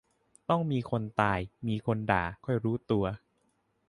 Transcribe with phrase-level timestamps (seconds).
[0.49, 3.05] ต้องมีคนตาย มีคนด่า ค่อยรู้ตัว